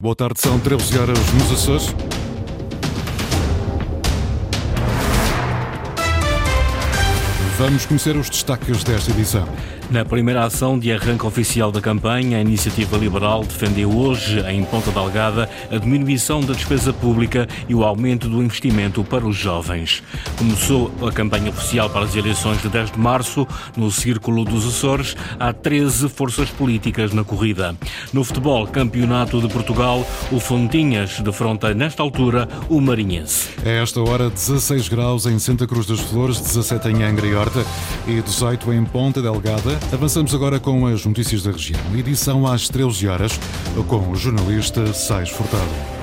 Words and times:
Boa 0.00 0.14
tarde, 0.14 0.40
são 0.40 0.60
13 0.60 0.96
horas 0.96 1.18
nos 1.32 1.50
Açores. 1.50 1.94
Vamos 7.58 7.84
conhecer 7.84 8.16
os 8.16 8.30
destaques 8.30 8.84
desta 8.84 9.10
edição. 9.10 9.44
Na 9.90 10.04
primeira 10.04 10.44
ação 10.44 10.78
de 10.78 10.92
arranque 10.92 11.24
oficial 11.24 11.72
da 11.72 11.80
campanha, 11.80 12.36
a 12.36 12.42
Iniciativa 12.42 12.98
Liberal 12.98 13.42
defendeu 13.42 13.90
hoje, 13.90 14.38
em 14.40 14.62
Ponta 14.62 14.90
Delgada, 14.90 15.48
a 15.70 15.78
diminuição 15.78 16.42
da 16.42 16.52
despesa 16.52 16.92
pública 16.92 17.48
e 17.66 17.74
o 17.74 17.82
aumento 17.82 18.28
do 18.28 18.42
investimento 18.42 19.02
para 19.02 19.26
os 19.26 19.34
jovens. 19.34 20.02
Começou 20.36 20.92
a 21.00 21.10
campanha 21.10 21.48
oficial 21.48 21.88
para 21.88 22.04
as 22.04 22.14
eleições 22.14 22.60
de 22.60 22.68
10 22.68 22.92
de 22.92 22.98
março, 22.98 23.48
no 23.78 23.90
Círculo 23.90 24.44
dos 24.44 24.68
Açores. 24.68 25.16
Há 25.40 25.54
13 25.54 26.10
forças 26.10 26.50
políticas 26.50 27.14
na 27.14 27.24
corrida. 27.24 27.74
No 28.12 28.22
futebol, 28.22 28.66
Campeonato 28.66 29.40
de 29.40 29.48
Portugal, 29.48 30.06
o 30.30 30.38
Fontinhas 30.38 31.18
defronta, 31.20 31.72
nesta 31.72 32.02
altura, 32.02 32.46
o 32.68 32.78
Marinhense. 32.78 33.48
É 33.64 33.82
esta 33.82 34.02
hora 34.02 34.28
16 34.28 34.86
graus 34.88 35.24
em 35.24 35.38
Santa 35.38 35.66
Cruz 35.66 35.86
das 35.86 36.00
Flores, 36.00 36.38
17 36.38 36.88
em 36.88 37.02
Angra 37.04 37.26
e 37.26 37.34
Horta 37.34 37.64
e 38.06 38.20
18 38.20 38.70
em 38.74 38.84
Ponta 38.84 39.22
Delgada. 39.22 39.77
Avançamos 39.92 40.34
agora 40.34 40.60
com 40.60 40.86
as 40.86 41.04
notícias 41.04 41.42
da 41.42 41.50
região. 41.50 41.80
Edição 41.96 42.46
às 42.46 42.68
13 42.68 43.08
horas, 43.08 43.40
com 43.86 44.10
o 44.10 44.14
jornalista 44.14 44.92
Sais 44.92 45.30
Furtado. 45.30 45.97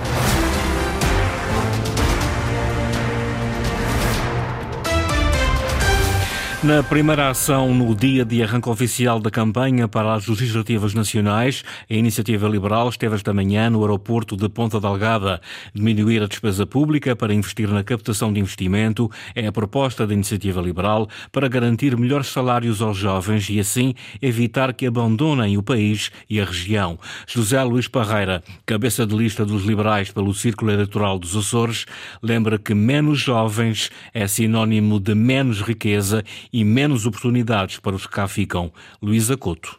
Na 6.66 6.82
primeira 6.82 7.30
ação, 7.30 7.76
no 7.76 7.94
dia 7.94 8.26
de 8.26 8.42
arranque 8.42 8.68
oficial 8.68 9.20
da 9.20 9.30
campanha 9.30 9.88
para 9.88 10.16
as 10.16 10.26
legislativas 10.26 10.96
nacionais, 10.96 11.64
a 11.88 11.94
Iniciativa 11.94 12.48
Liberal 12.48 12.90
esteve 12.90 13.14
esta 13.14 13.32
manhã 13.32 13.70
no 13.70 13.82
aeroporto 13.82 14.36
de 14.36 14.50
Ponta 14.50 14.80
Delgada. 14.80 15.40
Diminuir 15.76 16.24
a 16.24 16.28
despesa 16.28 16.66
pública 16.66 17.16
para 17.16 17.36
investir 17.36 17.70
na 17.70 17.84
captação 17.84 18.34
de 18.34 18.40
investimento 18.40 19.12
é 19.36 19.46
a 19.46 19.52
proposta 19.52 20.08
da 20.08 20.14
Iniciativa 20.16 20.60
Liberal 20.60 21.08
para 21.32 21.48
garantir 21.48 21.96
melhores 21.96 22.30
salários 22.30 22.82
aos 22.82 22.98
jovens 22.98 23.48
e, 23.48 23.60
assim, 23.60 23.94
evitar 24.20 24.74
que 24.74 24.88
abandonem 24.88 25.60
o 25.60 25.62
país 25.62 26.10
e 26.28 26.42
a 26.42 26.46
região. 26.46 26.98
José 27.28 27.62
Luís 27.64 27.88
Parreira, 27.88 28.44
cabeça 28.66 29.06
de 29.06 29.16
lista 29.16 29.46
dos 29.46 29.64
liberais 29.66 30.10
pelo 30.10 30.34
Círculo 30.34 30.72
Eleitoral 30.72 31.20
dos 31.20 31.36
Açores, 31.36 31.86
lembra 32.24 32.58
que 32.58 32.74
menos 32.74 33.20
jovens 33.20 33.92
é 34.12 34.26
sinónimo 34.26 35.00
de 35.00 35.14
menos 35.14 35.62
riqueza 35.62 36.24
e 36.56 36.64
menos 36.64 37.06
oportunidades 37.06 37.82
para 37.82 37.98
os 37.98 38.08
que 38.08 38.14
cá 38.14 38.30
ficam. 38.30 38.72
Luísa 39.02 39.36
Couto. 39.36 39.78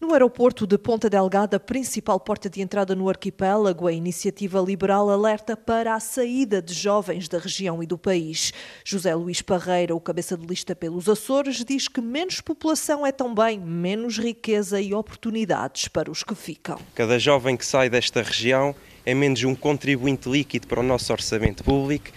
No 0.00 0.12
aeroporto 0.12 0.64
de 0.64 0.78
Ponta 0.78 1.10
Delgada, 1.10 1.58
principal 1.58 2.20
porta 2.20 2.48
de 2.48 2.60
entrada 2.60 2.94
no 2.94 3.08
arquipélago, 3.08 3.88
a 3.88 3.92
iniciativa 3.92 4.60
liberal 4.60 5.10
alerta 5.10 5.56
para 5.56 5.92
a 5.92 5.98
saída 5.98 6.62
de 6.62 6.72
jovens 6.72 7.26
da 7.26 7.38
região 7.38 7.82
e 7.82 7.86
do 7.86 7.98
país. 7.98 8.52
José 8.84 9.12
Luís 9.12 9.42
Parreira, 9.42 9.92
o 9.92 9.98
cabeça 9.98 10.36
de 10.36 10.46
lista 10.46 10.76
pelos 10.76 11.08
Açores, 11.08 11.64
diz 11.64 11.88
que 11.88 12.00
menos 12.00 12.40
população 12.40 13.04
é 13.04 13.10
também 13.10 13.58
menos 13.58 14.16
riqueza 14.16 14.80
e 14.80 14.94
oportunidades 14.94 15.88
para 15.88 16.08
os 16.08 16.22
que 16.22 16.36
ficam. 16.36 16.78
Cada 16.94 17.18
jovem 17.18 17.56
que 17.56 17.66
sai 17.66 17.90
desta 17.90 18.22
região 18.22 18.72
é 19.04 19.14
menos 19.14 19.42
um 19.42 19.56
contribuinte 19.56 20.28
líquido 20.28 20.68
para 20.68 20.78
o 20.78 20.84
nosso 20.84 21.12
orçamento 21.12 21.64
público 21.64 22.12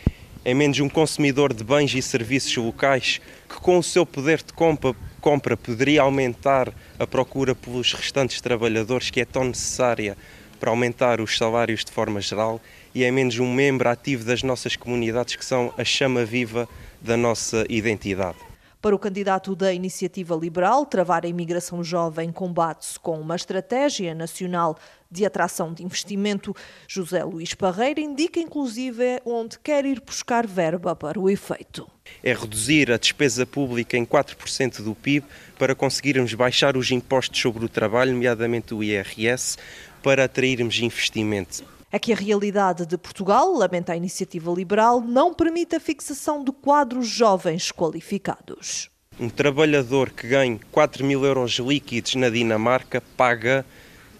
é 0.47 0.53
menos 0.53 0.79
um 0.79 0.87
consumidor 0.87 1.53
de 1.53 1.61
bens 1.61 1.93
e 1.93 2.01
serviços 2.01 2.55
locais 2.55 3.19
que, 3.49 3.59
com 3.59 3.77
o 3.77 3.83
seu 3.83 4.05
poder 4.05 4.41
de 4.41 4.53
compra, 4.53 4.95
compra 5.19 5.57
poderia 5.57 6.01
aumentar 6.01 6.73
a 6.97 7.05
procura 7.05 7.53
pelos 7.53 7.91
restantes 7.91 8.39
trabalhadores, 8.39 9.09
que 9.09 9.19
é 9.19 9.25
tão 9.25 9.43
necessária 9.43 10.15
para 10.57 10.69
aumentar 10.69 11.19
os 11.19 11.37
salários 11.37 11.83
de 11.83 11.91
forma 11.91 12.21
geral, 12.21 12.61
e 12.95 13.03
é 13.03 13.11
menos 13.11 13.37
um 13.39 13.53
membro 13.53 13.89
ativo 13.89 14.23
das 14.23 14.41
nossas 14.41 14.77
comunidades, 14.77 15.35
que 15.35 15.43
são 15.43 15.73
a 15.77 15.83
chama 15.83 16.23
viva 16.23 16.65
da 17.01 17.17
nossa 17.17 17.65
identidade. 17.67 18.37
Para 18.81 18.95
o 18.95 18.99
candidato 18.99 19.53
da 19.53 19.73
Iniciativa 19.73 20.33
Liberal, 20.33 20.85
travar 20.85 21.25
a 21.25 21.27
imigração 21.27 21.83
jovem 21.83 22.31
combate-se 22.31 22.97
com 22.97 23.19
uma 23.19 23.35
estratégia 23.35 24.15
nacional 24.15 24.77
de 25.09 25.25
atração 25.25 25.73
de 25.73 25.83
investimento. 25.83 26.55
José 26.87 27.23
Luís 27.23 27.53
Parreira 27.53 28.01
indica, 28.01 28.39
inclusive, 28.39 29.21
onde 29.25 29.57
quer 29.59 29.85
ir 29.85 30.01
buscar 30.01 30.45
verba 30.45 30.95
para 30.95 31.19
o 31.19 31.29
efeito. 31.29 31.89
É 32.23 32.33
reduzir 32.33 32.91
a 32.91 32.97
despesa 32.97 33.45
pública 33.45 33.97
em 33.97 34.05
4% 34.05 34.81
do 34.81 34.95
PIB 34.95 35.25
para 35.57 35.75
conseguirmos 35.75 36.33
baixar 36.33 36.77
os 36.77 36.91
impostos 36.91 37.39
sobre 37.41 37.65
o 37.65 37.69
trabalho, 37.69 38.13
nomeadamente 38.13 38.73
o 38.73 38.83
IRS, 38.83 39.57
para 40.01 40.25
atrairmos 40.25 40.79
investimento. 40.79 41.63
É 41.91 41.97
que 41.97 42.11
a 42.11 42.15
realidade 42.15 42.85
de 42.85 42.97
Portugal, 42.97 43.53
lamenta 43.53 43.93
a 43.93 43.97
iniciativa 43.97 44.51
liberal, 44.51 44.99
não 44.99 45.33
permite 45.33 45.75
a 45.75 45.79
fixação 45.79 46.43
de 46.43 46.51
quadros 46.51 47.07
jovens 47.07 47.71
qualificados. 47.71 48.89
Um 49.19 49.29
trabalhador 49.29 50.11
que 50.11 50.27
ganhe 50.27 50.59
4 50.71 51.03
mil 51.03 51.25
euros 51.25 51.53
líquidos 51.53 52.13
na 52.15 52.29
Dinamarca 52.29 53.01
paga 53.15 53.65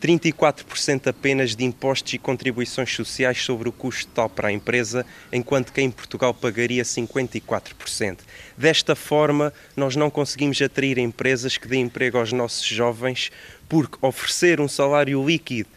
34% 0.02 1.08
apenas 1.08 1.56
de 1.56 1.63
impostos 1.63 2.13
e 2.13 2.18
contribuições 2.18 2.94
sociais 2.94 3.41
sobre 3.44 3.68
o 3.68 3.72
custo 3.72 4.08
total 4.08 4.30
para 4.30 4.47
a 4.50 4.52
empresa, 4.52 5.06
enquanto 5.31 5.74
que 5.74 5.81
em 5.81 5.91
Portugal 5.91 6.34
pagaria 6.34 6.84
54%. 6.84 8.19
Desta 8.58 8.96
forma, 8.96 9.52
nós 9.75 9.96
não 9.96 10.09
conseguimos 10.09 10.62
atrair 10.62 10.97
empresas 10.97 11.58
que 11.58 11.68
dêem 11.68 11.84
emprego 11.84 12.18
aos 12.18 12.31
nossos 12.31 12.66
jovens, 12.66 13.31
porque 13.68 13.97
oferecer 14.02 14.62
um 14.62 14.68
salário 14.68 15.25
líquido 15.25 15.69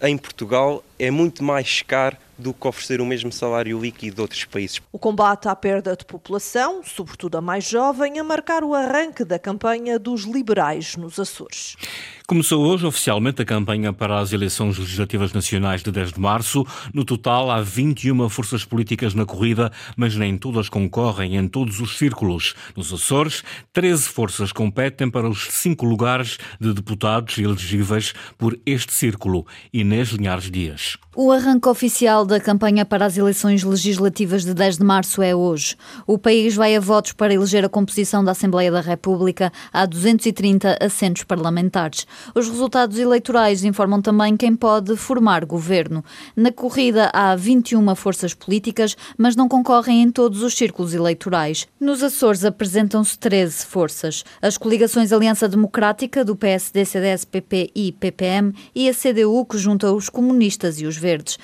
em 0.00 0.16
Portugal 0.16 0.84
é 0.98 1.10
muito 1.10 1.42
mais 1.42 1.82
caro 1.82 2.16
do 2.38 2.54
que 2.54 2.66
oferecer 2.66 3.00
o 3.00 3.06
mesmo 3.06 3.32
salário 3.32 3.80
líquido 3.80 4.16
de 4.16 4.20
outros 4.22 4.44
países. 4.44 4.80
O 4.92 4.98
combate 4.98 5.48
à 5.48 5.56
perda 5.56 5.96
de 5.96 6.04
população, 6.04 6.82
sobretudo 6.84 7.36
a 7.36 7.40
mais 7.40 7.68
jovem, 7.68 8.18
a 8.18 8.24
marcar 8.24 8.62
o 8.62 8.74
arranque 8.74 9.24
da 9.24 9.38
campanha 9.38 9.98
dos 9.98 10.22
liberais 10.22 10.96
nos 10.96 11.18
Açores. 11.18 11.76
Começou 12.26 12.62
hoje 12.62 12.84
oficialmente 12.84 13.40
a 13.40 13.44
campanha 13.44 13.90
para 13.90 14.18
as 14.18 14.34
eleições 14.34 14.76
legislativas 14.76 15.32
nacionais 15.32 15.82
de 15.82 15.90
10 15.90 16.12
de 16.12 16.20
março. 16.20 16.62
No 16.92 17.02
total, 17.02 17.50
há 17.50 17.62
21 17.62 18.28
forças 18.28 18.66
políticas 18.66 19.14
na 19.14 19.24
corrida, 19.24 19.72
mas 19.96 20.14
nem 20.14 20.36
todas 20.36 20.68
concorrem 20.68 21.36
em 21.36 21.48
todos 21.48 21.80
os 21.80 21.96
círculos. 21.96 22.54
Nos 22.76 22.92
Açores, 22.92 23.42
13 23.72 24.10
forças 24.10 24.52
competem 24.52 25.10
para 25.10 25.26
os 25.26 25.48
cinco 25.52 25.86
lugares 25.86 26.38
de 26.60 26.74
deputados 26.74 27.38
elegíveis 27.38 28.12
por 28.36 28.60
este 28.66 28.92
círculo. 28.92 29.46
Inês 29.72 30.10
Linhares 30.10 30.50
Dias. 30.50 30.98
O 31.16 31.32
arranque 31.32 31.68
oficial 31.68 32.26
da 32.28 32.38
campanha 32.38 32.84
para 32.84 33.06
as 33.06 33.16
eleições 33.16 33.64
legislativas 33.64 34.44
de 34.44 34.52
10 34.52 34.76
de 34.76 34.84
março 34.84 35.22
é 35.22 35.34
hoje. 35.34 35.74
O 36.06 36.18
país 36.18 36.54
vai 36.54 36.76
a 36.76 36.80
votos 36.80 37.12
para 37.12 37.32
eleger 37.32 37.64
a 37.64 37.70
composição 37.70 38.22
da 38.22 38.32
Assembleia 38.32 38.70
da 38.70 38.82
República. 38.82 39.50
Há 39.72 39.86
230 39.86 40.76
assentos 40.78 41.24
parlamentares. 41.24 42.06
Os 42.34 42.46
resultados 42.46 42.98
eleitorais 42.98 43.64
informam 43.64 44.02
também 44.02 44.36
quem 44.36 44.54
pode 44.54 44.94
formar 44.94 45.46
governo. 45.46 46.04
Na 46.36 46.52
corrida 46.52 47.10
há 47.14 47.34
21 47.34 47.94
forças 47.94 48.34
políticas, 48.34 48.94
mas 49.16 49.34
não 49.34 49.48
concorrem 49.48 50.02
em 50.02 50.10
todos 50.10 50.42
os 50.42 50.54
círculos 50.54 50.92
eleitorais. 50.92 51.66
Nos 51.80 52.02
Açores 52.02 52.44
apresentam-se 52.44 53.18
13 53.18 53.64
forças. 53.64 54.22
As 54.42 54.58
coligações 54.58 55.14
Aliança 55.14 55.48
Democrática, 55.48 56.22
do 56.22 56.36
PSD, 56.36 56.84
CDS, 56.84 57.24
PP 57.24 57.70
e 57.74 57.90
PPM 57.92 58.52
e 58.74 58.86
a 58.86 58.92
CDU, 58.92 59.46
que 59.46 59.56
junta 59.56 59.90
os 59.90 60.10
comunistas 60.10 60.78
e 60.78 60.84
os 60.84 60.98
verdes. 60.98 61.38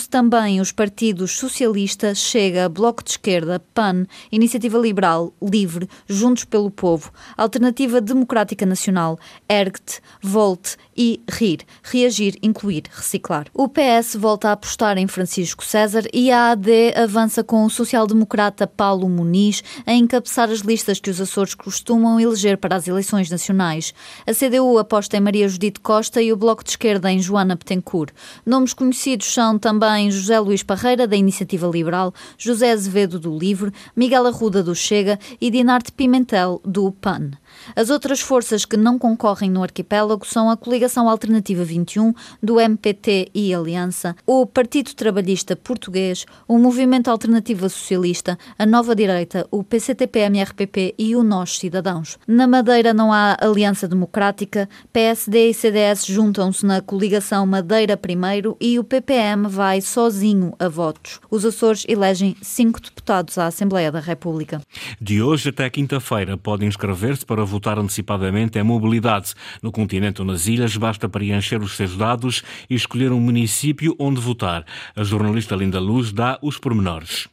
Apresentam-se 0.00 0.08
também 0.08 0.60
os 0.60 0.72
partidos 0.72 1.32
Socialista, 1.32 2.14
Chega, 2.14 2.68
Bloco 2.68 3.02
de 3.02 3.10
Esquerda, 3.10 3.60
PAN, 3.74 4.06
Iniciativa 4.32 4.78
Liberal, 4.78 5.32
Livre, 5.42 5.88
Juntos 6.08 6.44
pelo 6.44 6.70
Povo, 6.70 7.12
Alternativa 7.36 8.00
Democrática 8.00 8.64
Nacional, 8.64 9.18
ERGT, 9.48 10.00
Volte 10.22 10.76
e 10.96 11.20
RIR, 11.30 11.60
Reagir, 11.82 12.36
Incluir, 12.42 12.84
Reciclar. 12.90 13.46
O 13.54 13.68
PS 13.68 14.16
volta 14.16 14.48
a 14.48 14.52
apostar 14.52 14.98
em 14.98 15.06
Francisco 15.06 15.64
César 15.64 16.02
e 16.12 16.30
a 16.30 16.52
AD 16.52 16.94
avança 16.94 17.42
com 17.42 17.64
o 17.64 17.70
social-democrata 17.70 18.66
Paulo 18.66 19.08
Muniz 19.08 19.62
a 19.86 19.92
encabeçar 19.92 20.50
as 20.50 20.60
listas 20.60 21.00
que 21.00 21.10
os 21.10 21.20
Açores 21.20 21.54
costumam 21.54 22.20
eleger 22.20 22.58
para 22.58 22.76
as 22.76 22.86
eleições 22.86 23.30
nacionais. 23.30 23.94
A 24.26 24.32
CDU 24.32 24.78
aposta 24.78 25.16
em 25.16 25.20
Maria 25.20 25.48
Judite 25.48 25.80
Costa 25.80 26.20
e 26.20 26.32
o 26.32 26.36
Bloco 26.36 26.62
de 26.62 26.70
Esquerda 26.70 27.10
em 27.10 27.20
Joana 27.20 27.56
Petencourt. 27.56 28.12
Nomes 28.44 28.74
conhecidos 28.74 29.32
são 29.32 29.58
também 29.58 29.89
José 30.10 30.38
Luís 30.38 30.62
Parreira, 30.62 31.06
da 31.06 31.16
Iniciativa 31.16 31.66
Liberal, 31.66 32.14
José 32.38 32.70
Azevedo, 32.70 33.18
do 33.18 33.36
Livre, 33.36 33.72
Miguel 33.96 34.26
Arruda, 34.26 34.62
do 34.62 34.74
Chega 34.74 35.18
e 35.40 35.50
Dinarte 35.50 35.90
Pimentel, 35.92 36.60
do 36.64 36.92
PAN. 36.92 37.32
As 37.74 37.90
outras 37.90 38.20
forças 38.20 38.64
que 38.64 38.76
não 38.76 38.98
concorrem 38.98 39.50
no 39.50 39.62
arquipélago 39.62 40.26
são 40.26 40.50
a 40.50 40.56
coligação 40.56 41.08
Alternativa 41.08 41.64
21, 41.64 42.12
do 42.42 42.60
MPT 42.60 43.30
e 43.34 43.54
Aliança, 43.54 44.16
o 44.26 44.46
Partido 44.46 44.94
Trabalhista 44.94 45.54
Português, 45.56 46.26
o 46.48 46.58
Movimento 46.58 47.10
Alternativa 47.10 47.68
Socialista, 47.68 48.38
a 48.58 48.66
Nova 48.66 48.94
Direita, 48.94 49.46
o 49.50 49.62
PCTP-MRPP 49.62 50.94
e 50.98 51.14
o 51.14 51.22
Nós 51.22 51.58
Cidadãos. 51.58 52.18
Na 52.26 52.46
Madeira 52.46 52.92
não 52.92 53.12
há 53.12 53.36
Aliança 53.40 53.86
Democrática, 53.86 54.68
PSD 54.92 55.50
e 55.50 55.54
CDS 55.54 56.06
juntam-se 56.06 56.64
na 56.66 56.80
coligação 56.80 57.46
Madeira 57.46 57.96
Primeiro 57.96 58.56
e 58.60 58.78
o 58.78 58.84
PPM 58.84 59.48
vai 59.48 59.80
sozinho 59.80 60.54
a 60.58 60.68
votos. 60.68 61.20
Os 61.30 61.44
Açores 61.44 61.84
elegem 61.88 62.36
cinco 62.42 62.80
deputados 62.80 63.38
à 63.38 63.46
Assembleia 63.46 63.92
da 63.92 64.00
República. 64.00 64.60
De 65.00 65.22
hoje 65.22 65.50
até 65.50 65.68
quinta-feira 65.68 66.36
podem 66.36 66.68
inscrever-se 66.68 67.24
para 67.24 67.39
votar 67.44 67.78
antecipadamente 67.78 68.58
em 68.58 68.62
mobilidade. 68.62 69.34
No 69.62 69.72
continente 69.72 70.20
ou 70.20 70.26
nas 70.26 70.46
ilhas, 70.46 70.76
basta 70.76 71.08
preencher 71.08 71.60
os 71.62 71.76
seus 71.76 71.96
dados 71.96 72.42
e 72.68 72.74
escolher 72.74 73.12
um 73.12 73.20
município 73.20 73.94
onde 73.98 74.20
votar. 74.20 74.64
A 74.94 75.02
jornalista 75.02 75.54
Linda 75.54 75.80
Luz 75.80 76.12
dá 76.12 76.38
os 76.42 76.58
pormenores. 76.58 77.28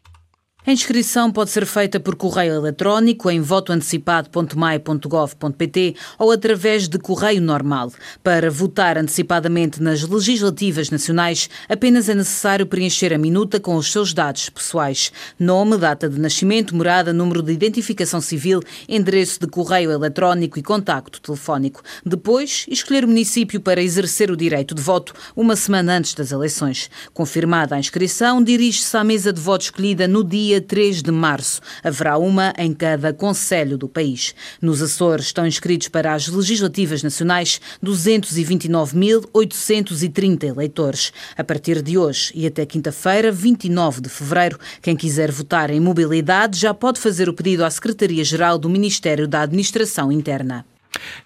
A 0.67 0.71
inscrição 0.73 1.31
pode 1.31 1.49
ser 1.49 1.65
feita 1.65 1.97
por 1.97 2.17
correio 2.17 2.55
eletrónico 2.55 3.31
em 3.31 3.39
votoantecipado.mai.gov.pt 3.39 5.95
ou 6.19 6.29
através 6.29 6.89
de 6.89 6.99
correio 6.99 7.41
normal. 7.41 7.93
Para 8.21 8.51
votar 8.51 8.97
antecipadamente 8.97 9.81
nas 9.81 10.03
legislativas 10.03 10.89
nacionais, 10.89 11.49
apenas 11.69 12.09
é 12.09 12.13
necessário 12.13 12.67
preencher 12.67 13.13
a 13.13 13.17
minuta 13.17 13.61
com 13.61 13.77
os 13.77 13.89
seus 13.89 14.13
dados 14.13 14.49
pessoais: 14.49 15.09
nome, 15.39 15.77
data 15.77 16.09
de 16.09 16.19
nascimento, 16.19 16.75
morada, 16.75 17.13
número 17.13 17.41
de 17.41 17.53
identificação 17.53 18.19
civil, 18.19 18.59
endereço 18.89 19.39
de 19.39 19.47
correio 19.47 19.89
eletrónico 19.89 20.59
e 20.59 20.63
contacto 20.63 21.21
telefónico. 21.21 21.81
Depois, 22.05 22.65
escolher 22.67 23.05
o 23.05 23.07
município 23.07 23.61
para 23.61 23.81
exercer 23.81 24.29
o 24.29 24.35
direito 24.35 24.75
de 24.75 24.81
voto 24.81 25.13
uma 25.33 25.55
semana 25.55 25.95
antes 25.95 26.13
das 26.13 26.33
eleições. 26.33 26.89
Confirmada 27.13 27.75
a 27.75 27.79
inscrição, 27.79 28.43
dirige-se 28.43 28.97
à 28.97 29.03
mesa 29.05 29.31
de 29.31 29.39
voto 29.39 29.61
escolhida 29.61 30.09
no 30.09 30.25
dia 30.25 30.56
dia 30.57 30.61
3 30.61 31.01
de 31.03 31.11
março. 31.11 31.61
Haverá 31.83 32.17
uma 32.17 32.53
em 32.57 32.73
cada 32.73 33.13
conselho 33.13 33.77
do 33.77 33.87
país. 33.87 34.33
Nos 34.61 34.81
Açores 34.81 35.27
estão 35.27 35.45
inscritos 35.45 35.87
para 35.87 36.13
as 36.13 36.27
legislativas 36.27 37.01
nacionais 37.03 37.61
229.830 37.83 40.43
eleitores. 40.43 41.13
A 41.37 41.43
partir 41.43 41.81
de 41.81 41.97
hoje 41.97 42.31
e 42.33 42.47
até 42.47 42.65
quinta-feira, 42.65 43.29
29 43.31 44.01
de 44.01 44.09
fevereiro, 44.09 44.59
quem 44.81 44.95
quiser 44.95 45.31
votar 45.31 45.69
em 45.69 45.79
mobilidade 45.79 46.59
já 46.59 46.73
pode 46.73 46.99
fazer 46.99 47.29
o 47.29 47.33
pedido 47.33 47.63
à 47.63 47.69
Secretaria-Geral 47.69 48.57
do 48.57 48.67
Ministério 48.69 49.27
da 49.27 49.41
Administração 49.41 50.11
Interna. 50.11 50.65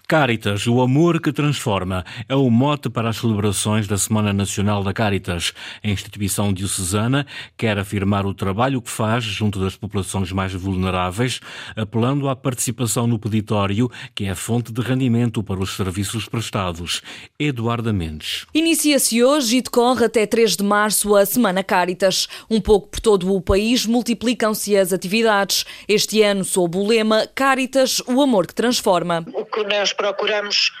Caritas, 0.06 0.66
o 0.66 0.80
amor 0.82 1.20
que 1.20 1.32
transforma, 1.32 2.04
é 2.28 2.34
o 2.34 2.50
mote 2.50 2.90
para 2.90 3.08
as 3.08 3.16
celebrações 3.16 3.86
da 3.86 3.96
Semana 3.96 4.32
Nacional 4.32 4.84
da 4.84 4.92
Caritas. 4.92 5.54
A 5.82 5.88
instituição 5.88 6.52
diocesana 6.52 7.26
quer 7.56 7.78
afirmar 7.78 8.26
o 8.26 8.34
trabalho 8.34 8.82
que 8.82 8.90
faz 8.90 9.24
junto 9.24 9.58
das 9.58 9.74
populações 9.74 10.30
mais 10.30 10.52
vulneráveis, 10.52 11.40
apelando 11.74 12.28
à 12.28 12.36
participação 12.36 13.06
no 13.06 13.18
peditório, 13.18 13.90
que 14.14 14.24
é 14.24 14.34
fonte 14.34 14.72
de 14.72 14.82
rendimento 14.82 15.42
para 15.42 15.60
os 15.60 15.74
serviços 15.76 16.28
prestados. 16.28 17.00
Eduardo 17.38 17.92
Mendes. 17.94 18.46
Inicia-se 18.54 19.22
hoje 19.22 19.56
e 19.56 19.62
decorre 19.62 20.04
até 20.04 20.26
3 20.26 20.56
de 20.56 20.64
março 20.64 21.16
a 21.16 21.24
Semana 21.24 21.64
Caritas. 21.64 22.28
Um 22.50 22.60
pouco 22.60 22.88
por 22.88 23.00
todo 23.00 23.34
o 23.34 23.40
país 23.40 23.86
multiplicam-se 23.86 24.76
as 24.76 24.92
atividades. 24.92 25.64
Este 25.88 26.22
ano, 26.22 26.44
sob 26.44 26.76
o 26.76 26.86
lema 26.86 27.26
Caritas, 27.34 28.02
o 28.06 28.20
amor 28.20 28.46
que 28.46 28.54
transforma. 28.54 29.24
Que 29.52 29.64
nós 29.64 29.92
procuramos 29.92 30.72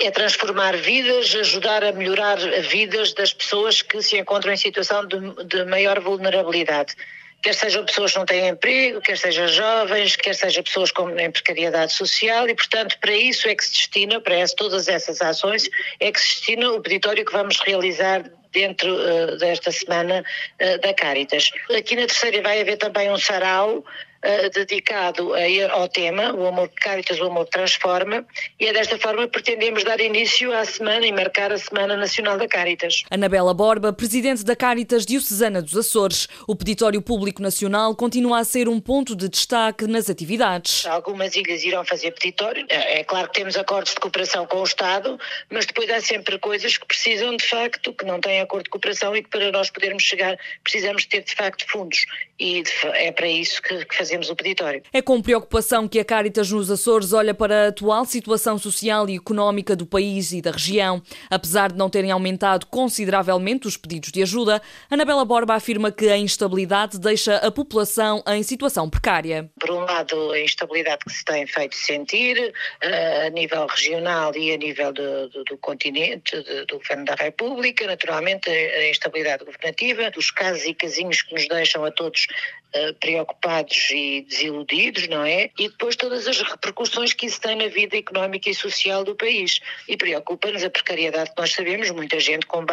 é 0.00 0.10
transformar 0.10 0.76
vidas, 0.76 1.34
ajudar 1.34 1.84
a 1.84 1.92
melhorar 1.92 2.38
vidas 2.62 3.12
das 3.12 3.32
pessoas 3.32 3.82
que 3.82 4.02
se 4.02 4.18
encontram 4.18 4.52
em 4.52 4.56
situação 4.56 5.06
de, 5.06 5.18
de 5.44 5.64
maior 5.64 6.00
vulnerabilidade. 6.00 6.94
Quer 7.42 7.54
sejam 7.54 7.84
pessoas 7.84 8.12
que 8.12 8.18
não 8.18 8.26
têm 8.26 8.48
emprego, 8.48 9.00
quer 9.00 9.16
sejam 9.16 9.48
jovens, 9.48 10.16
quer 10.16 10.34
sejam 10.34 10.62
pessoas 10.62 10.90
com, 10.90 11.08
em 11.18 11.30
precariedade 11.30 11.92
social 11.92 12.48
e, 12.48 12.54
portanto, 12.54 12.98
para 13.00 13.12
isso 13.12 13.48
é 13.48 13.54
que 13.54 13.64
se 13.64 13.72
destina, 13.72 14.20
para 14.20 14.34
essa, 14.34 14.54
todas 14.56 14.88
essas 14.88 15.22
ações, 15.22 15.68
é 15.98 16.12
que 16.12 16.20
se 16.20 16.28
destina 16.28 16.70
o 16.70 16.80
peditório 16.82 17.24
que 17.24 17.32
vamos 17.32 17.58
realizar 17.60 18.24
dentro 18.52 18.94
uh, 18.94 19.38
desta 19.38 19.72
semana 19.72 20.22
uh, 20.60 20.80
da 20.80 20.92
Caritas. 20.92 21.50
Aqui 21.74 21.96
na 21.96 22.06
terceira 22.06 22.42
vai 22.42 22.60
haver 22.60 22.76
também 22.76 23.10
um 23.10 23.18
sarau 23.18 23.84
uh, 24.24 24.50
dedicado 24.50 25.34
a, 25.34 25.72
ao 25.72 25.88
tema, 25.88 26.32
o 26.32 26.46
amor 26.46 26.70
Caritas, 26.76 27.18
o 27.20 27.24
amor 27.24 27.46
transforma, 27.46 28.24
e 28.58 28.66
é 28.66 28.72
desta 28.72 28.98
forma 28.98 29.22
que 29.22 29.32
pretendemos 29.32 29.84
dar 29.84 30.00
início 30.00 30.52
à 30.54 30.64
semana 30.64 31.06
e 31.06 31.12
marcar 31.12 31.52
a 31.52 31.58
Semana 31.58 31.96
Nacional 31.96 32.38
da 32.38 32.46
Caritas. 32.46 33.02
Anabela 33.10 33.54
Borba, 33.54 33.92
presidente 33.92 34.44
da 34.44 34.54
Caritas 34.54 35.04
Diocesana 35.04 35.62
dos 35.62 35.76
Açores, 35.76 36.28
o 36.46 36.54
Peditório 36.54 37.00
Público 37.02 37.42
Nacional 37.42 37.94
continua 37.94 38.40
a 38.40 38.44
ser 38.44 38.68
um 38.68 38.80
ponto 38.80 39.16
de 39.16 39.28
destaque 39.28 39.86
nas 39.86 40.08
atividades. 40.08 40.86
Algumas 40.86 41.34
ilhas 41.34 41.64
irão 41.64 41.84
fazer 41.84 42.12
peditório, 42.12 42.66
é, 42.68 43.00
é 43.00 43.04
claro 43.04 43.28
que 43.28 43.34
temos 43.34 43.56
acordos 43.56 43.94
de 43.94 44.00
cooperação 44.00 44.46
com 44.46 44.58
o 44.58 44.64
Estado, 44.64 45.18
mas 45.50 45.66
depois 45.66 45.90
há 45.90 46.00
sempre 46.00 46.38
coisas 46.38 46.76
que 46.76 46.86
precisam 46.86 47.36
de 47.36 47.44
facto, 47.44 47.92
que 47.92 48.04
não 48.04 48.20
têm 48.20 48.40
acordo 48.40 48.64
de 48.64 48.70
cooperação 48.70 49.16
e 49.16 49.22
que 49.22 49.28
para 49.28 49.50
nós 49.50 49.70
podermos 49.70 50.02
chegar 50.02 50.38
precisamos 50.62 51.04
ter 51.06 51.22
de 51.22 51.34
facto 51.34 51.64
fundos 51.68 52.04
e 52.38 52.62
é 52.94 53.12
para 53.12 53.28
isso 53.28 53.60
que, 53.62 53.84
que 53.84 53.94
fazemos 53.94 54.09
fazemos 54.10 54.28
o 54.28 54.34
peditório. 54.34 54.82
É 54.92 55.00
com 55.00 55.22
preocupação 55.22 55.86
que 55.86 56.00
a 56.00 56.04
Caritas 56.04 56.50
nos 56.50 56.70
Açores 56.70 57.12
olha 57.12 57.32
para 57.32 57.66
a 57.66 57.68
atual 57.68 58.04
situação 58.04 58.58
social 58.58 59.08
e 59.08 59.16
económica 59.16 59.76
do 59.76 59.86
país 59.86 60.32
e 60.32 60.42
da 60.42 60.50
região. 60.50 61.00
Apesar 61.30 61.70
de 61.70 61.78
não 61.78 61.88
terem 61.88 62.10
aumentado 62.10 62.66
consideravelmente 62.66 63.68
os 63.68 63.76
pedidos 63.76 64.10
de 64.10 64.22
ajuda, 64.22 64.60
Anabela 64.90 65.24
Borba 65.24 65.54
afirma 65.54 65.92
que 65.92 66.08
a 66.08 66.16
instabilidade 66.16 66.98
deixa 66.98 67.36
a 67.36 67.50
população 67.52 68.22
em 68.26 68.42
situação 68.42 68.90
precária. 68.90 69.48
Por 69.60 69.70
um 69.70 69.80
lado, 69.80 70.32
a 70.32 70.40
instabilidade 70.40 71.04
que 71.04 71.12
se 71.12 71.24
tem 71.24 71.46
feito 71.46 71.76
sentir 71.76 72.52
eh, 72.80 73.26
a 73.26 73.30
nível 73.30 73.66
regional 73.66 74.34
e 74.34 74.52
a 74.52 74.56
nível 74.56 74.92
do, 74.92 75.28
do, 75.28 75.44
do 75.44 75.58
continente, 75.58 76.36
do 76.66 76.78
Governo 76.78 77.04
da 77.04 77.14
República, 77.14 77.86
naturalmente 77.86 78.50
a 78.50 78.90
instabilidade 78.90 79.44
governativa, 79.44 80.10
dos 80.10 80.30
casos 80.30 80.64
e 80.64 80.74
casinhos 80.74 81.22
que 81.22 81.34
nos 81.34 81.46
deixam 81.46 81.84
a 81.84 81.90
todos 81.90 82.26
uh, 82.74 82.94
preocupados 82.94 83.90
e 83.90 84.26
desiludidos, 84.28 85.08
não 85.08 85.24
é? 85.24 85.50
E 85.58 85.68
depois 85.68 85.96
todas 85.96 86.26
as 86.26 86.40
repercussões 86.40 87.12
que 87.12 87.26
isso 87.26 87.40
tem 87.40 87.56
na 87.56 87.68
vida 87.68 87.96
económica 87.96 88.48
e 88.48 88.54
social 88.54 89.04
do 89.04 89.14
país. 89.14 89.60
E 89.88 89.96
preocupa-nos 89.96 90.62
a 90.64 90.70
precariedade 90.70 91.30
que 91.30 91.40
nós 91.40 91.52
sabemos, 91.52 91.90
muita 91.90 92.18
gente 92.20 92.46
com 92.46 92.64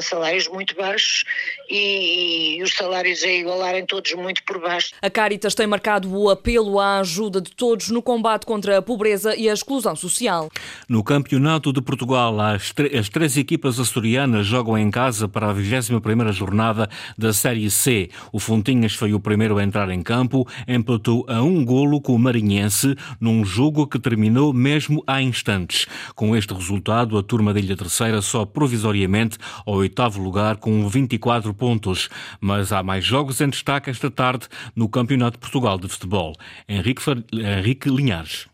salários 0.00 0.48
muito 0.48 0.74
baixos 0.74 1.24
e, 1.68 2.56
e 2.56 2.62
os 2.62 2.74
salários 2.74 3.22
a 3.22 3.28
igualarem 3.28 3.84
todos 3.86 4.12
muito 4.14 4.42
por 4.44 4.60
baixo. 4.60 4.92
A 5.00 5.10
Caritas 5.10 5.54
tem 5.54 5.66
marcado 5.66 6.12
o 6.12 6.30
apelo 6.30 6.78
à 6.80 7.00
ajuda 7.00 7.40
de 7.40 7.50
todos 7.50 7.90
no 7.90 8.02
combate 8.02 8.46
contra 8.46 8.78
a 8.78 8.82
pobreza 8.82 9.34
e 9.36 9.48
a 9.48 9.52
exclusão 9.52 9.94
social. 9.96 10.50
No 10.88 11.02
Campeonato 11.02 11.72
de 11.72 11.80
Portugal, 11.80 12.40
as, 12.40 12.72
as 12.98 13.08
três 13.08 13.36
equipas 13.36 13.78
açorianas 13.78 14.46
jogam 14.46 14.76
em 14.78 14.90
casa 14.90 15.28
para 15.28 15.50
a 15.50 15.54
21ª 15.54 16.32
jornada 16.32 16.88
da 17.16 17.32
Série 17.32 17.70
C. 17.70 18.10
O 18.32 18.38
Fontinhas 18.38 18.94
foi 18.94 19.12
o 19.12 19.20
primeiro 19.20 19.41
a 19.58 19.62
entrar 19.64 19.90
em 19.90 20.02
campo, 20.02 20.46
empatou 20.68 21.24
a 21.28 21.42
um 21.42 21.64
golo 21.64 22.00
com 22.00 22.14
o 22.14 22.18
Marinhense 22.18 22.96
num 23.20 23.44
jogo 23.44 23.86
que 23.86 23.98
terminou 23.98 24.52
mesmo 24.52 25.02
há 25.06 25.20
instantes. 25.20 25.86
Com 26.14 26.36
este 26.36 26.54
resultado, 26.54 27.18
a 27.18 27.22
turma 27.22 27.52
da 27.52 27.60
Ilha 27.60 27.76
Terceira 27.76 28.22
só 28.22 28.44
provisoriamente 28.44 29.38
ao 29.66 29.74
oitavo 29.74 30.22
lugar 30.22 30.56
com 30.56 30.88
24 30.88 31.52
pontos. 31.54 32.08
Mas 32.40 32.72
há 32.72 32.82
mais 32.82 33.04
jogos 33.04 33.40
em 33.40 33.48
destaque 33.48 33.90
esta 33.90 34.10
tarde 34.10 34.46
no 34.76 34.88
Campeonato 34.88 35.32
de 35.32 35.40
Portugal 35.40 35.78
de 35.78 35.88
Futebol. 35.88 36.34
Henrique, 36.68 37.02
Henrique 37.32 37.88
Linhares. 37.88 38.51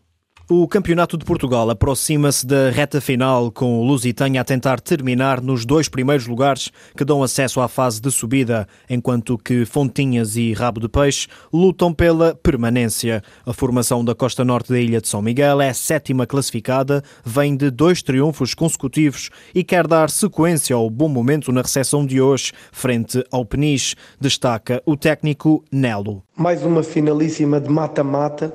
O 0.51 0.67
Campeonato 0.67 1.15
de 1.15 1.23
Portugal 1.23 1.69
aproxima-se 1.69 2.43
da 2.43 2.71
reta 2.71 2.99
final, 2.99 3.51
com 3.51 3.79
o 3.79 3.83
Lusitânia 3.83 4.41
a 4.41 4.43
tentar 4.43 4.79
terminar 4.79 5.41
nos 5.43 5.63
dois 5.63 5.87
primeiros 5.87 6.25
lugares 6.25 6.71
que 6.97 7.05
dão 7.05 7.21
acesso 7.21 7.61
à 7.61 7.67
fase 7.67 8.01
de 8.01 8.09
subida, 8.09 8.67
enquanto 8.89 9.37
que 9.37 9.63
Fontinhas 9.63 10.35
e 10.35 10.51
Rabo 10.53 10.79
de 10.79 10.89
Peixe 10.89 11.27
lutam 11.53 11.93
pela 11.93 12.33
permanência. 12.33 13.21
A 13.45 13.53
formação 13.53 14.03
da 14.03 14.15
costa 14.15 14.43
norte 14.43 14.71
da 14.71 14.79
ilha 14.79 14.99
de 14.99 15.07
São 15.07 15.21
Miguel 15.21 15.61
é 15.61 15.71
sétima 15.71 16.25
classificada, 16.25 17.03
vem 17.23 17.55
de 17.55 17.69
dois 17.69 18.01
triunfos 18.01 18.55
consecutivos 18.55 19.29
e 19.53 19.63
quer 19.63 19.85
dar 19.85 20.09
sequência 20.09 20.75
ao 20.75 20.89
bom 20.89 21.09
momento 21.09 21.51
na 21.51 21.61
recepção 21.61 22.03
de 22.03 22.19
hoje, 22.19 22.53
frente 22.71 23.23
ao 23.31 23.45
Peniche, 23.45 23.95
destaca 24.19 24.81
o 24.83 24.97
técnico 24.97 25.63
Nelo. 25.71 26.23
Mais 26.35 26.63
uma 26.63 26.81
finalíssima 26.81 27.61
de 27.61 27.69
mata-mata 27.69 28.51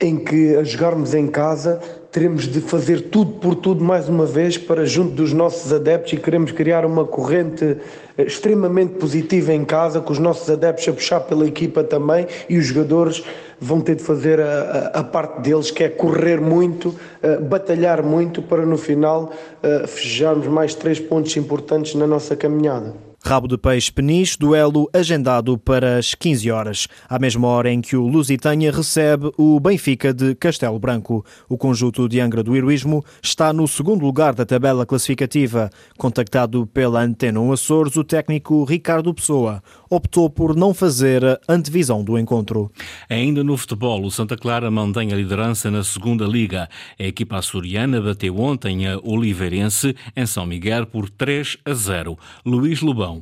em 0.00 0.16
que 0.16 0.56
a 0.56 0.62
jogarmos 0.62 1.14
em 1.14 1.26
casa 1.26 1.80
teremos 2.12 2.44
de 2.44 2.60
fazer 2.60 3.02
tudo 3.02 3.32
por 3.32 3.54
tudo 3.54 3.84
mais 3.84 4.08
uma 4.08 4.24
vez 4.24 4.56
para 4.56 4.86
junto 4.86 5.12
dos 5.12 5.32
nossos 5.32 5.72
adeptos 5.72 6.12
e 6.12 6.16
queremos 6.16 6.52
criar 6.52 6.84
uma 6.84 7.04
corrente 7.04 7.76
eh, 8.16 8.22
extremamente 8.24 8.94
positiva 8.94 9.52
em 9.52 9.64
casa, 9.64 10.00
com 10.00 10.12
os 10.12 10.18
nossos 10.18 10.48
adeptos 10.48 10.88
a 10.88 10.92
puxar 10.92 11.20
pela 11.20 11.46
equipa 11.46 11.84
também 11.84 12.26
e 12.48 12.56
os 12.56 12.66
jogadores 12.66 13.22
vão 13.60 13.80
ter 13.80 13.96
de 13.96 14.02
fazer 14.02 14.40
a, 14.40 14.92
a, 14.94 15.00
a 15.00 15.04
parte 15.04 15.40
deles, 15.40 15.70
que 15.70 15.84
é 15.84 15.88
correr 15.88 16.40
muito, 16.40 16.88
uh, 16.88 17.42
batalhar 17.42 18.02
muito, 18.02 18.42
para 18.42 18.66
no 18.66 18.76
final 18.76 19.32
uh, 19.62 20.50
mais 20.50 20.74
três 20.74 21.00
pontos 21.00 21.34
importantes 21.36 21.94
na 21.94 22.06
nossa 22.06 22.36
caminhada. 22.36 23.05
Rabo 23.24 23.48
de 23.48 23.58
Peixe 23.58 23.90
Peniche, 23.90 24.38
duelo 24.38 24.88
agendado 24.92 25.58
para 25.58 25.98
as 25.98 26.14
15 26.14 26.50
horas, 26.50 26.88
à 27.08 27.18
mesma 27.18 27.48
hora 27.48 27.72
em 27.72 27.80
que 27.80 27.96
o 27.96 28.06
Lusitânia 28.06 28.70
recebe 28.70 29.32
o 29.36 29.58
Benfica 29.58 30.14
de 30.14 30.34
Castelo 30.36 30.78
Branco. 30.78 31.24
O 31.48 31.58
conjunto 31.58 32.08
de 32.08 32.20
Angra 32.20 32.42
do 32.42 32.54
Heroísmo 32.54 33.04
está 33.20 33.52
no 33.52 33.66
segundo 33.66 34.04
lugar 34.04 34.34
da 34.34 34.46
tabela 34.46 34.86
classificativa. 34.86 35.70
Contactado 35.98 36.66
pela 36.68 37.02
Antena 37.02 37.36
Açores, 37.52 37.96
o 37.96 38.04
técnico 38.04 38.64
Ricardo 38.64 39.12
Pessoa 39.12 39.62
optou 39.90 40.30
por 40.30 40.54
não 40.54 40.72
fazer 40.72 41.24
a 41.24 41.38
antevisão 41.48 42.04
do 42.04 42.18
encontro. 42.18 42.70
Ainda 43.10 43.42
no 43.42 43.56
futebol, 43.56 44.04
o 44.04 44.10
Santa 44.10 44.36
Clara 44.36 44.70
mantém 44.70 45.12
a 45.12 45.16
liderança 45.16 45.70
na 45.70 45.82
segunda 45.82 46.24
liga. 46.24 46.68
A 46.98 47.02
equipa 47.02 47.38
açoriana 47.38 48.00
bateu 48.00 48.38
ontem 48.38 48.86
a 48.86 48.98
Oliveirense 49.02 49.96
em 50.16 50.26
São 50.26 50.46
Miguel 50.46 50.86
por 50.86 51.10
3 51.10 51.58
a 51.64 51.74
0. 51.74 52.16
Luís 52.44 52.80
Lobão 52.80 53.15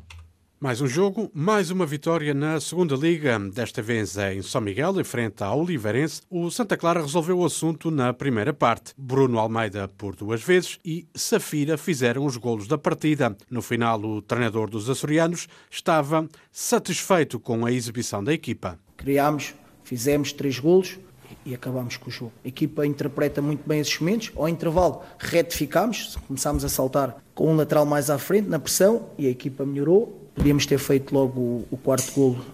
mais 0.65 0.81
um 0.81 0.87
jogo, 0.87 1.31
mais 1.35 1.71
uma 1.71 1.85
vitória 1.85 2.33
na 2.33 2.59
segunda 2.59 2.97
liga, 2.97 3.39
desta 3.39 3.83
vez 3.83 4.17
em 4.17 4.41
São 4.41 4.63
Miguel, 4.63 4.99
em 4.99 5.05
frente 5.05 5.45
ao 5.45 5.61
Oliveirense. 5.61 6.23
O 6.31 6.51
Santa 6.51 6.75
Clara 6.75 7.03
resolveu 7.03 7.39
o 7.39 7.45
assunto 7.45 7.91
na 7.91 8.15
primeira 8.15 8.51
parte. 8.55 8.95
Bruno 8.97 9.39
Almeida 9.39 9.89
por 9.89 10.17
duas 10.17 10.43
vezes 10.43 10.79
e 10.83 11.07
Safira 11.15 11.77
fizeram 11.77 12.25
os 12.25 12.39
golos 12.39 12.67
da 12.67 12.79
partida. 12.79 13.37
No 13.51 13.61
final, 13.61 14.01
o 14.01 14.23
treinador 14.23 14.71
dos 14.71 14.89
açorianos 14.89 15.49
estava 15.71 16.27
satisfeito 16.51 17.39
com 17.39 17.67
a 17.67 17.71
exibição 17.71 18.25
da 18.25 18.33
equipa. 18.33 18.79
Criámos, 18.97 19.55
fizemos 19.83 20.33
três 20.33 20.59
golos, 20.59 20.99
e 21.45 21.55
acabamos 21.55 21.97
com 21.97 22.09
o 22.09 22.13
jogo. 22.13 22.33
A 22.45 22.49
equipa 22.49 22.87
interpreta 22.87 23.43
muito 23.43 23.67
bem 23.69 23.81
esses 23.81 23.99
momentos. 23.99 24.33
Ao 24.37 24.49
intervalo, 24.49 25.03
retificámos, 25.19 26.17
começámos 26.27 26.65
a 26.65 26.69
saltar 26.69 27.17
com 27.35 27.53
um 27.53 27.57
lateral 27.57 27.85
mais 27.85 28.11
à 28.11 28.19
frente, 28.19 28.49
na 28.49 28.59
pressão, 28.59 29.07
e 29.19 29.27
a 29.27 29.31
equipa 29.31 29.65
melhorou. 29.65 30.21
Podíamos 30.35 30.67
ter 30.67 30.79
feito 30.79 31.15
logo 31.15 31.65
o, 31.71 31.77
quarto 31.77 32.13
golo 32.13 32.45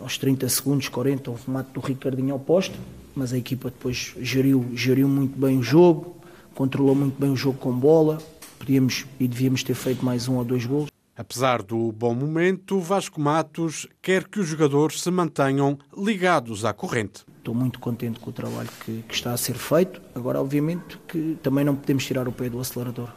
aos 0.00 0.18
30 0.18 0.48
segundos, 0.48 0.88
40, 0.88 1.30
o 1.30 1.38
remate 1.46 1.72
do 1.72 1.80
Ricardinho 1.80 2.32
ao 2.32 2.40
posto, 2.40 2.76
mas 3.14 3.32
a 3.32 3.38
equipa 3.38 3.70
depois 3.70 4.14
geriu, 4.20 4.66
geriu 4.74 5.08
muito 5.08 5.38
bem 5.38 5.58
o 5.58 5.62
jogo, 5.62 6.16
controlou 6.54 6.94
muito 6.94 7.18
bem 7.18 7.30
o 7.30 7.36
jogo 7.36 7.58
com 7.58 7.72
bola. 7.72 8.18
Podíamos 8.58 9.04
e 9.20 9.28
devíamos 9.28 9.62
ter 9.62 9.74
feito 9.74 10.04
mais 10.04 10.26
um 10.26 10.36
ou 10.36 10.44
dois 10.44 10.64
golos. 10.64 10.93
Apesar 11.16 11.62
do 11.62 11.92
bom 11.92 12.12
momento, 12.12 12.80
Vasco 12.80 13.20
Matos 13.20 13.86
quer 14.02 14.26
que 14.26 14.40
os 14.40 14.48
jogadores 14.48 15.00
se 15.00 15.10
mantenham 15.12 15.78
ligados 15.96 16.64
à 16.64 16.72
corrente. 16.72 17.24
Estou 17.38 17.54
muito 17.54 17.78
contente 17.78 18.18
com 18.18 18.30
o 18.30 18.32
trabalho 18.32 18.68
que, 18.84 19.02
que, 19.02 19.14
está 19.14 19.32
a 19.32 19.36
ser 19.36 19.54
feito. 19.54 20.02
Agora, 20.12 20.40
obviamente, 20.40 20.98
que 21.06 21.38
também 21.40 21.64
não 21.64 21.76
podemos 21.76 22.04
tirar 22.04 22.26
o 22.26 22.32
pé 22.32 22.48
do 22.48 22.58
acelerador. 22.58 23.10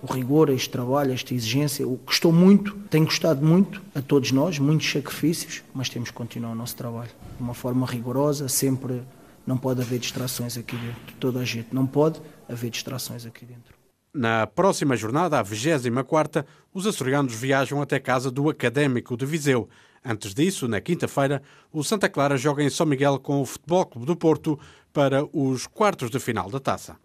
O 0.00 0.10
rigor, 0.10 0.48
este 0.48 0.70
trabalho, 0.70 1.12
esta 1.12 1.34
exigência, 1.34 1.86
o 1.86 1.98
custou 1.98 2.32
muito, 2.32 2.74
tem 2.88 3.04
custado 3.04 3.44
muito 3.44 3.82
a 3.94 4.00
todos 4.00 4.32
nós, 4.32 4.58
muitos 4.58 4.90
sacrifícios, 4.90 5.62
mas 5.74 5.90
temos 5.90 6.10
que 6.10 6.16
continuar 6.16 6.52
o 6.52 6.56
nosso 6.56 6.74
trabalho 6.74 7.10
de 7.36 7.42
uma 7.42 7.54
forma 7.54 7.86
rigorosa, 7.86 8.48
sempre. 8.48 9.02
Não 9.46 9.58
pode 9.58 9.82
haver 9.82 9.98
distrações 9.98 10.56
aqui 10.56 10.76
dentro. 10.76 11.14
Toda 11.20 11.40
a 11.40 11.44
gente 11.44 11.68
não 11.72 11.86
pode 11.86 12.18
haver 12.48 12.70
distrações 12.70 13.26
aqui 13.26 13.44
dentro. 13.44 13.81
Na 14.14 14.46
próxima 14.46 14.94
jornada, 14.94 15.38
a 15.38 15.42
24 15.42 16.44
os 16.74 16.86
açorianos 16.86 17.34
viajam 17.34 17.80
até 17.80 17.98
casa 17.98 18.30
do 18.30 18.50
Académico 18.50 19.16
de 19.16 19.24
Viseu. 19.24 19.70
Antes 20.04 20.34
disso, 20.34 20.68
na 20.68 20.80
quinta-feira, 20.82 21.42
o 21.72 21.82
Santa 21.82 22.10
Clara 22.10 22.36
joga 22.36 22.62
em 22.62 22.68
São 22.68 22.84
Miguel 22.84 23.18
com 23.18 23.40
o 23.40 23.46
Futebol 23.46 23.86
Clube 23.86 24.06
do 24.06 24.16
Porto 24.16 24.58
para 24.92 25.24
os 25.32 25.66
quartos 25.66 26.10
de 26.10 26.18
final 26.18 26.50
da 26.50 26.60
taça. 26.60 26.96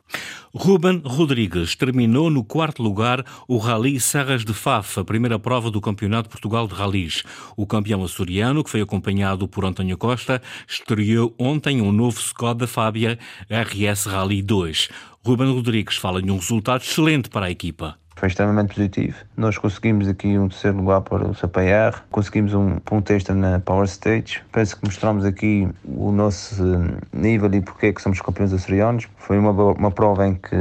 Ruben 0.53 1.01
Rodrigues 1.05 1.75
terminou 1.75 2.29
no 2.29 2.43
quarto 2.43 2.81
lugar 2.81 3.23
o 3.47 3.57
Rally 3.57 3.99
Serras 3.99 4.43
de 4.43 4.53
Faf, 4.53 4.99
a 4.99 5.05
primeira 5.05 5.37
prova 5.37 5.69
do 5.69 5.79
Campeonato 5.79 6.29
Portugal 6.29 6.67
de 6.67 6.73
Rallys. 6.73 7.23
O 7.55 7.65
campeão 7.67 8.03
açoriano, 8.03 8.63
que 8.63 8.69
foi 8.69 8.81
acompanhado 8.81 9.47
por 9.47 9.63
António 9.63 9.97
Costa, 9.97 10.41
estreou 10.67 11.33
ontem 11.37 11.81
um 11.81 11.91
novo 11.91 12.19
Skoda 12.19 12.67
Fábia 12.67 13.19
RS 13.49 14.05
Rally 14.05 14.41
2. 14.41 14.89
Ruben 15.27 15.53
Rodrigues 15.53 15.97
fala 15.97 16.21
em 16.21 16.31
um 16.31 16.37
resultado 16.37 16.83
excelente 16.83 17.29
para 17.29 17.47
a 17.47 17.51
equipa 17.51 17.97
foi 18.15 18.29
extremamente 18.29 18.73
positivo. 18.73 19.15
Nós 19.37 19.57
conseguimos 19.59 20.07
aqui 20.07 20.39
um 20.39 20.49
terceiro 20.49 20.77
lugar 20.77 21.01
para 21.01 21.27
o 21.27 21.35
CPR, 21.35 22.01
conseguimos 22.09 22.53
um 22.53 22.79
ponto 22.79 23.13
extra 23.13 23.35
na 23.35 23.59
Power 23.59 23.85
Stage. 23.85 24.41
Penso 24.51 24.75
que 24.75 24.85
mostramos 24.85 25.23
aqui 25.23 25.67
o 25.85 26.11
nosso 26.11 26.63
eh, 26.63 26.97
nível 27.13 27.53
e 27.53 27.61
porque 27.61 27.87
é 27.87 27.93
que 27.93 28.01
somos 28.01 28.19
campeões 28.19 28.51
açorianos. 28.53 29.07
Foi 29.17 29.37
uma, 29.37 29.51
uma 29.51 29.91
prova 29.91 30.27
em 30.27 30.33
que, 30.33 30.55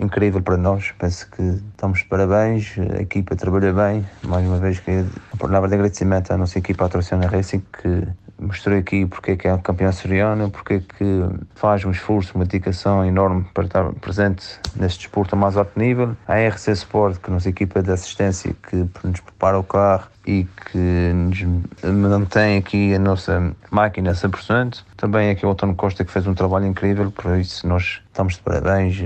incrível 0.00 0.42
para 0.42 0.56
nós. 0.56 0.92
Penso 0.98 1.30
que 1.30 1.42
estamos 1.42 2.00
de 2.00 2.06
parabéns, 2.06 2.74
a 2.98 3.02
equipa 3.02 3.36
trabalha 3.36 3.72
bem. 3.72 4.04
Mais 4.24 4.44
uma 4.44 4.58
vez, 4.58 4.80
queria, 4.80 5.06
a 5.32 5.36
palavra 5.36 5.68
de 5.68 5.76
agradecimento 5.76 6.32
à 6.32 6.36
nossa 6.36 6.58
equipa, 6.58 6.86
à 6.86 6.88
Trociona 6.88 7.28
Racing, 7.28 7.62
que 7.80 8.08
mostrei 8.38 8.78
aqui 8.78 9.06
porque 9.06 9.32
é 9.32 9.36
que 9.36 9.48
é 9.48 9.56
campeão 9.58 9.88
açoriano, 9.88 10.50
porque 10.50 10.74
é 10.74 10.80
que 10.80 11.22
faz 11.54 11.84
um 11.84 11.90
esforço, 11.90 12.34
uma 12.34 12.44
dedicação 12.44 13.04
enorme 13.04 13.46
para 13.54 13.64
estar 13.64 13.92
presente 13.94 14.58
neste 14.74 15.00
desporto 15.00 15.34
a 15.34 15.38
mais 15.38 15.56
alto 15.56 15.78
nível. 15.78 16.16
A 16.26 16.34
RC 16.34 16.72
Sport, 16.72 17.18
que 17.18 17.28
é 17.28 17.30
a 17.30 17.34
nossa 17.34 17.48
equipa 17.48 17.82
de 17.82 17.90
assistência 17.90 18.54
que 18.68 18.76
nos 19.04 19.20
prepara 19.20 19.58
o 19.58 19.64
carro 19.64 20.08
e 20.26 20.46
que 20.70 21.12
nos 21.14 21.40
mantém 21.84 22.58
aqui 22.58 22.94
a 22.94 22.98
nossa 22.98 23.54
máquina 23.70 24.10
a 24.10 24.14
100%. 24.14 24.82
Também 24.96 25.30
aqui 25.30 25.46
o 25.46 25.50
António 25.50 25.76
Costa 25.76 26.04
que 26.04 26.10
fez 26.10 26.26
um 26.26 26.34
trabalho 26.34 26.66
incrível, 26.66 27.10
por 27.12 27.38
isso 27.38 27.66
nós 27.66 28.00
estamos 28.06 28.34
de 28.34 28.40
parabéns. 28.40 28.96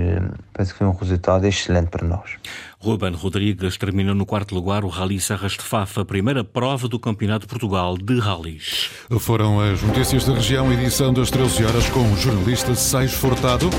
Penso 0.53 0.71
que 0.73 0.79
foi 0.79 0.87
um 0.87 0.95
resultado 0.95 1.45
excelente 1.45 1.89
para 1.89 2.07
nós. 2.07 2.37
Ruben 2.79 3.13
Rodrigues 3.13 3.77
terminou 3.77 4.15
no 4.15 4.25
quarto 4.25 4.55
lugar 4.55 4.83
o 4.83 4.87
Rally 4.87 5.19
Serras 5.19 5.51
de 5.51 5.61
Fafa, 5.61 6.01
a 6.01 6.05
primeira 6.05 6.43
prova 6.43 6.87
do 6.87 6.99
Campeonato 6.99 7.41
de 7.41 7.47
Portugal 7.47 7.95
de 7.95 8.19
Rallys. 8.19 8.89
Foram 9.19 9.59
as 9.59 9.83
notícias 9.83 10.25
da 10.25 10.33
região, 10.33 10.73
edição 10.73 11.13
das 11.13 11.29
13 11.29 11.65
horas 11.65 11.87
com 11.89 11.99
o 12.11 12.17
jornalista 12.17 12.73
Sais 12.73 13.13
Fortado. 13.13 13.69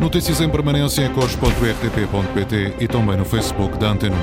Notícias 0.00 0.40
em 0.40 0.48
permanência 0.48 1.04
em 1.04 1.12
cores.rtp.pt 1.12 2.74
e 2.78 2.86
também 2.86 3.16
no 3.16 3.24
Facebook 3.24 3.76
da 3.78 3.88
Antena. 3.88 4.16